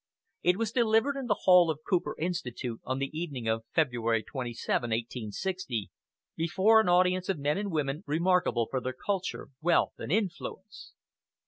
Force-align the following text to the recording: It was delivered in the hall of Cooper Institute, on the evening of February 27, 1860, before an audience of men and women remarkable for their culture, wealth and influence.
It 0.41 0.57
was 0.57 0.71
delivered 0.71 1.15
in 1.15 1.27
the 1.27 1.41
hall 1.43 1.69
of 1.69 1.81
Cooper 1.87 2.15
Institute, 2.17 2.81
on 2.83 2.97
the 2.97 3.15
evening 3.15 3.47
of 3.47 3.65
February 3.71 4.23
27, 4.23 4.89
1860, 4.89 5.91
before 6.35 6.81
an 6.81 6.89
audience 6.89 7.29
of 7.29 7.37
men 7.37 7.59
and 7.59 7.69
women 7.69 8.03
remarkable 8.07 8.65
for 8.67 8.81
their 8.81 8.93
culture, 8.99 9.49
wealth 9.61 9.93
and 9.99 10.11
influence. 10.11 10.93